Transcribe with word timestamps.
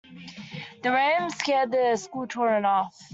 The 0.81 0.89
ram 0.89 1.29
scared 1.29 1.69
the 1.71 1.95
school 1.95 2.25
children 2.25 2.65
off. 2.65 2.99